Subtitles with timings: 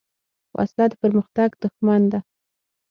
[0.55, 2.19] وسله د پرمختګ دښمن ده